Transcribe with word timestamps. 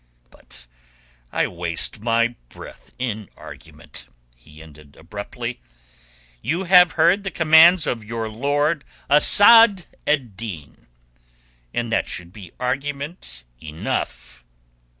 "But 0.31 0.65
I 1.31 1.45
waste 1.45 1.99
my 1.99 2.29
breath 2.49 2.91
in 2.97 3.29
argument," 3.37 4.07
he 4.35 4.59
ended 4.59 4.95
abruptly. 4.95 5.59
"You 6.41 6.63
have 6.63 6.93
heard 6.93 7.21
the 7.23 7.29
commands 7.29 7.85
of 7.85 8.03
your 8.03 8.27
lord, 8.27 8.83
Asad 9.11 9.85
ed 10.07 10.35
Din, 10.35 10.87
and 11.71 11.91
that 11.91 12.07
should 12.07 12.33
be 12.33 12.51
argument 12.59 13.43
enough. 13.61 14.43